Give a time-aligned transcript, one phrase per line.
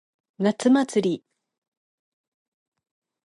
[0.39, 1.23] 夏祭り。